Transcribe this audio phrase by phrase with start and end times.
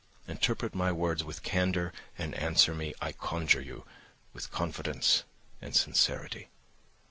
[0.27, 3.85] Interpret my words with candour and answer me, I conjure you,
[4.33, 5.25] with confidence
[5.61, 6.49] and sincerity."